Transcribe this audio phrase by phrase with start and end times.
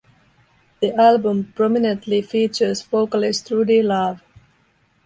[0.81, 4.23] The album prominently features vocalist Rudy Love.